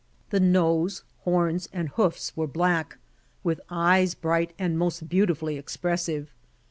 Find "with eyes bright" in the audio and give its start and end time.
3.43-4.51